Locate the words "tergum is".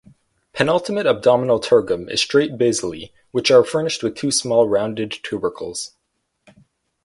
1.59-2.19